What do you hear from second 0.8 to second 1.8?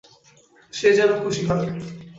যেন খুশি হয়।